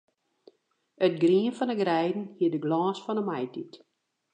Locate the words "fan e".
1.57-1.77, 3.05-3.23